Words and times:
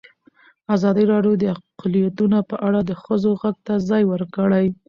ازادي 0.75 1.03
راډیو 1.13 1.33
د 1.41 1.43
اقلیتونه 1.55 2.37
په 2.49 2.55
اړه 2.67 2.79
د 2.89 2.91
ښځو 3.03 3.29
غږ 3.41 3.55
ته 3.67 3.73
ځای 3.89 4.03
ورکړی. 4.11 4.65